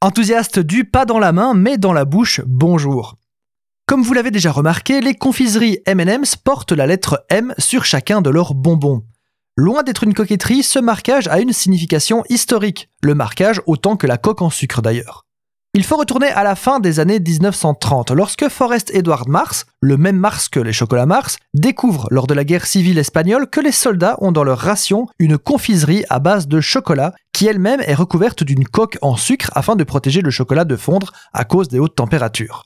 Enthousiaste 0.00 0.60
du 0.60 0.84
pas 0.84 1.04
dans 1.06 1.18
la 1.18 1.32
main 1.32 1.54
mais 1.54 1.76
dans 1.76 1.92
la 1.92 2.04
bouche, 2.04 2.40
bonjour. 2.46 3.16
Comme 3.84 4.04
vous 4.04 4.14
l'avez 4.14 4.30
déjà 4.30 4.52
remarqué, 4.52 5.00
les 5.00 5.16
confiseries 5.16 5.80
M&M's 5.86 6.36
portent 6.36 6.70
la 6.70 6.86
lettre 6.86 7.24
M 7.30 7.52
sur 7.58 7.84
chacun 7.84 8.22
de 8.22 8.30
leurs 8.30 8.54
bonbons. 8.54 9.02
Loin 9.56 9.82
d'être 9.82 10.04
une 10.04 10.14
coquetterie, 10.14 10.62
ce 10.62 10.78
marquage 10.78 11.26
a 11.26 11.40
une 11.40 11.52
signification 11.52 12.22
historique, 12.28 12.88
le 13.02 13.16
marquage 13.16 13.60
autant 13.66 13.96
que 13.96 14.06
la 14.06 14.18
coque 14.18 14.40
en 14.40 14.50
sucre 14.50 14.82
d'ailleurs. 14.82 15.24
Il 15.74 15.82
faut 15.82 15.96
retourner 15.96 16.28
à 16.28 16.44
la 16.44 16.54
fin 16.54 16.78
des 16.78 17.00
années 17.00 17.18
1930, 17.18 18.12
lorsque 18.12 18.48
Forrest 18.48 18.92
Edward 18.94 19.28
Mars, 19.28 19.66
le 19.80 19.96
même 19.96 20.16
Mars 20.16 20.48
que 20.48 20.60
les 20.60 20.72
chocolats 20.72 21.06
Mars, 21.06 21.38
découvre 21.54 22.06
lors 22.10 22.28
de 22.28 22.34
la 22.34 22.44
guerre 22.44 22.66
civile 22.66 22.98
espagnole 22.98 23.50
que 23.50 23.60
les 23.60 23.72
soldats 23.72 24.16
ont 24.20 24.32
dans 24.32 24.44
leur 24.44 24.58
ration 24.58 25.08
une 25.18 25.38
confiserie 25.38 26.04
à 26.08 26.20
base 26.20 26.46
de 26.46 26.60
chocolat 26.60 27.14
qui 27.38 27.46
elle-même 27.46 27.80
est 27.86 27.94
recouverte 27.94 28.42
d'une 28.42 28.66
coque 28.66 28.98
en 29.00 29.14
sucre 29.14 29.52
afin 29.54 29.76
de 29.76 29.84
protéger 29.84 30.22
le 30.22 30.30
chocolat 30.32 30.64
de 30.64 30.74
fondre 30.74 31.12
à 31.32 31.44
cause 31.44 31.68
des 31.68 31.78
hautes 31.78 31.94
températures. 31.94 32.64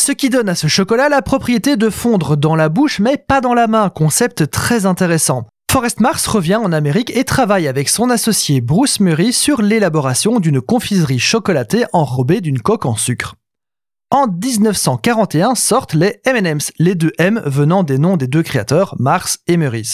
Ce 0.00 0.10
qui 0.10 0.28
donne 0.28 0.48
à 0.48 0.56
ce 0.56 0.66
chocolat 0.66 1.08
la 1.08 1.22
propriété 1.22 1.76
de 1.76 1.88
fondre 1.88 2.36
dans 2.36 2.56
la 2.56 2.68
bouche 2.68 2.98
mais 2.98 3.16
pas 3.16 3.40
dans 3.40 3.54
la 3.54 3.68
main, 3.68 3.90
concept 3.90 4.50
très 4.50 4.86
intéressant. 4.86 5.46
Forrest 5.70 6.00
Mars 6.00 6.26
revient 6.26 6.56
en 6.56 6.72
Amérique 6.72 7.16
et 7.16 7.22
travaille 7.22 7.68
avec 7.68 7.88
son 7.88 8.10
associé 8.10 8.60
Bruce 8.60 8.98
Murray 8.98 9.30
sur 9.30 9.62
l'élaboration 9.62 10.40
d'une 10.40 10.60
confiserie 10.60 11.20
chocolatée 11.20 11.84
enrobée 11.92 12.40
d'une 12.40 12.60
coque 12.60 12.86
en 12.86 12.96
sucre. 12.96 13.36
En 14.10 14.26
1941 14.26 15.54
sortent 15.54 15.94
les 15.94 16.20
M&M's, 16.24 16.72
les 16.80 16.96
deux 16.96 17.12
M 17.18 17.40
venant 17.46 17.84
des 17.84 17.98
noms 17.98 18.16
des 18.16 18.26
deux 18.26 18.42
créateurs, 18.42 18.96
Mars 18.98 19.38
et 19.46 19.56
Murray. 19.56 19.84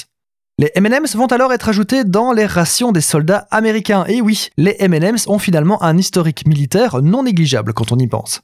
Les 0.57 0.71
M&M's 0.77 1.17
vont 1.17 1.27
alors 1.27 1.53
être 1.53 1.69
ajoutés 1.69 2.05
dans 2.05 2.31
les 2.31 2.47
rations 2.47 2.93
des 2.93 3.01
soldats 3.01 3.49
américains. 3.51 4.05
Et 4.07 4.21
oui, 4.21 4.51
les 4.57 4.77
M&M's 4.79 5.27
ont 5.27 5.41
finalement 5.41 5.83
un 5.83 5.99
historique 5.99 6.47
militaire 6.47 7.03
non 7.03 7.25
négligeable 7.25 7.73
quand 7.73 7.91
on 7.91 7.99
y 7.99 8.07
pense. 8.07 8.41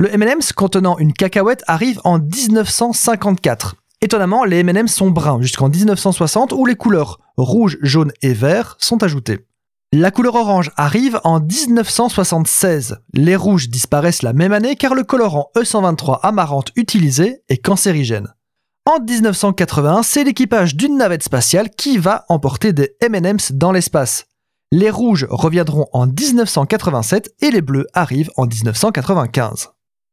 Le 0.00 0.12
M&M's 0.12 0.52
contenant 0.52 0.98
une 0.98 1.12
cacahuète 1.12 1.62
arrive 1.68 2.00
en 2.02 2.18
1954. 2.18 3.76
Étonnamment, 4.00 4.44
les 4.44 4.58
M&M's 4.58 4.92
sont 4.92 5.12
bruns 5.12 5.40
jusqu'en 5.40 5.68
1960 5.68 6.52
où 6.52 6.66
les 6.66 6.74
couleurs 6.74 7.20
rouge, 7.36 7.78
jaune 7.82 8.10
et 8.20 8.32
vert 8.32 8.74
sont 8.80 9.04
ajoutées. 9.04 9.46
La 9.92 10.10
couleur 10.10 10.34
orange 10.34 10.72
arrive 10.76 11.20
en 11.22 11.38
1976. 11.38 12.98
Les 13.12 13.36
rouges 13.36 13.68
disparaissent 13.68 14.22
la 14.22 14.32
même 14.32 14.52
année 14.52 14.74
car 14.74 14.92
le 14.92 15.04
colorant 15.04 15.52
E123 15.56 16.18
amarante 16.24 16.72
utilisé 16.74 17.42
est 17.48 17.58
cancérigène. 17.58 18.34
En 18.86 19.00
1980, 19.00 20.02
c'est 20.02 20.24
l'équipage 20.24 20.76
d'une 20.76 20.98
navette 20.98 21.22
spatiale 21.22 21.70
qui 21.70 21.96
va 21.96 22.26
emporter 22.28 22.74
des 22.74 22.94
M&M's 23.00 23.52
dans 23.52 23.72
l'espace. 23.72 24.26
Les 24.72 24.90
rouges 24.90 25.26
reviendront 25.30 25.86
en 25.94 26.06
1987 26.06 27.32
et 27.40 27.50
les 27.50 27.62
bleus 27.62 27.86
arrivent 27.94 28.30
en 28.36 28.44
1995. 28.44 29.70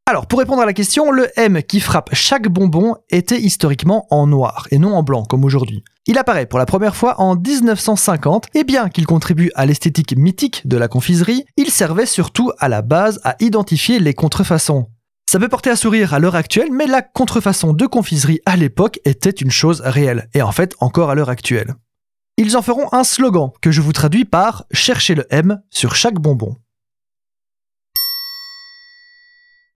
Alors, 0.08 0.26
pour 0.26 0.38
répondre 0.38 0.62
à 0.62 0.66
la 0.66 0.72
question, 0.72 1.10
le 1.10 1.28
M 1.38 1.62
qui 1.62 1.80
frappe 1.80 2.14
chaque 2.14 2.48
bonbon 2.48 2.96
était 3.10 3.38
historiquement 3.38 4.06
en 4.08 4.26
noir 4.26 4.68
et 4.70 4.78
non 4.78 4.94
en 4.94 5.02
blanc 5.02 5.24
comme 5.24 5.44
aujourd'hui. 5.44 5.84
Il 6.06 6.16
apparaît 6.16 6.46
pour 6.46 6.58
la 6.58 6.64
première 6.64 6.96
fois 6.96 7.20
en 7.20 7.36
1950 7.36 8.46
et 8.54 8.64
bien 8.64 8.88
qu'il 8.88 9.04
contribue 9.04 9.50
à 9.54 9.66
l'esthétique 9.66 10.16
mythique 10.16 10.66
de 10.66 10.78
la 10.78 10.88
confiserie, 10.88 11.44
il 11.58 11.70
servait 11.70 12.06
surtout 12.06 12.52
à 12.58 12.70
la 12.70 12.80
base 12.80 13.20
à 13.22 13.36
identifier 13.38 13.98
les 13.98 14.14
contrefaçons. 14.14 14.86
Ça 15.30 15.38
peut 15.38 15.48
porter 15.48 15.70
à 15.70 15.76
sourire 15.76 16.12
à 16.14 16.18
l'heure 16.18 16.34
actuelle, 16.34 16.70
mais 16.70 16.86
la 16.86 17.02
contrefaçon 17.02 17.72
de 17.72 17.86
confiserie 17.86 18.40
à 18.44 18.56
l'époque 18.56 19.00
était 19.04 19.30
une 19.30 19.50
chose 19.50 19.80
réelle, 19.80 20.28
et 20.34 20.42
en 20.42 20.52
fait 20.52 20.74
encore 20.80 21.10
à 21.10 21.14
l'heure 21.14 21.30
actuelle. 21.30 21.74
Ils 22.36 22.56
en 22.56 22.62
feront 22.62 22.92
un 22.92 23.04
slogan 23.04 23.50
que 23.60 23.70
je 23.70 23.80
vous 23.80 23.92
traduis 23.92 24.24
par 24.24 24.64
Cherchez 24.72 25.14
le 25.14 25.26
M 25.30 25.62
sur 25.70 25.94
chaque 25.94 26.18
bonbon. 26.18 26.56